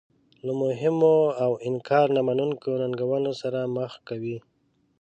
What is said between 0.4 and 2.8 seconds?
له مهمو او انکار نه منونکو